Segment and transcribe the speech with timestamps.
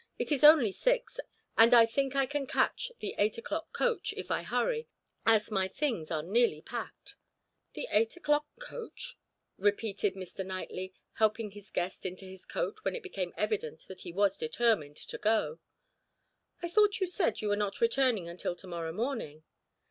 [0.17, 1.19] It is only six,
[1.59, 4.87] and I think I can catch the eight o'clock coach, if I hurry,
[5.27, 7.13] as my things are nearly packed."
[7.73, 9.15] "The eight o'clock coach?"
[9.59, 10.43] repeated Mr.
[10.43, 14.97] Knightley, helping his guest into his coat when it became evident that he was determined
[14.97, 15.59] to go.
[16.63, 19.43] "I thought you said you were not returning until to morrow morning."